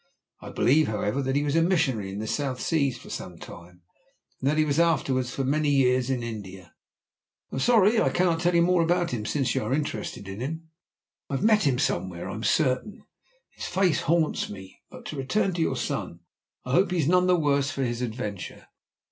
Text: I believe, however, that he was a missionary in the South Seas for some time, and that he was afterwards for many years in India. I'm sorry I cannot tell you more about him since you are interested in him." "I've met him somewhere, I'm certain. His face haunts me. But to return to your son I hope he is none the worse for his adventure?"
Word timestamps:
I 0.39 0.49
believe, 0.49 0.87
however, 0.87 1.21
that 1.21 1.35
he 1.35 1.43
was 1.43 1.55
a 1.55 1.61
missionary 1.61 2.11
in 2.11 2.17
the 2.17 2.25
South 2.25 2.59
Seas 2.59 2.97
for 2.97 3.11
some 3.11 3.37
time, 3.37 3.83
and 4.39 4.49
that 4.49 4.57
he 4.57 4.65
was 4.65 4.79
afterwards 4.79 5.29
for 5.31 5.43
many 5.43 5.69
years 5.69 6.09
in 6.09 6.23
India. 6.23 6.73
I'm 7.51 7.59
sorry 7.59 8.01
I 8.01 8.09
cannot 8.09 8.39
tell 8.39 8.55
you 8.55 8.63
more 8.63 8.81
about 8.81 9.11
him 9.11 9.27
since 9.27 9.53
you 9.53 9.61
are 9.61 9.71
interested 9.71 10.27
in 10.27 10.39
him." 10.39 10.69
"I've 11.29 11.43
met 11.43 11.67
him 11.67 11.77
somewhere, 11.77 12.27
I'm 12.31 12.43
certain. 12.43 13.03
His 13.51 13.65
face 13.67 14.01
haunts 14.01 14.49
me. 14.49 14.81
But 14.89 15.05
to 15.05 15.17
return 15.17 15.53
to 15.53 15.61
your 15.61 15.77
son 15.77 16.21
I 16.65 16.71
hope 16.71 16.89
he 16.89 16.97
is 16.97 17.07
none 17.07 17.27
the 17.27 17.35
worse 17.37 17.69
for 17.69 17.83
his 17.83 18.01
adventure?" 18.01 18.69